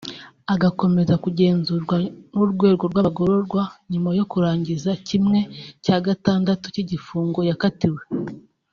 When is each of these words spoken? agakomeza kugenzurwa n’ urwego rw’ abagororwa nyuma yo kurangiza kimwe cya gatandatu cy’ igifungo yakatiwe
agakomeza 0.53 1.13
kugenzurwa 1.23 1.95
n’ 2.33 2.37
urwego 2.43 2.83
rw’ 2.91 2.97
abagororwa 3.01 3.63
nyuma 3.91 4.09
yo 4.17 4.25
kurangiza 4.31 4.91
kimwe 5.07 5.39
cya 5.83 5.97
gatandatu 6.07 6.65
cy’ 6.73 6.81
igifungo 6.83 7.39
yakatiwe 7.51 8.01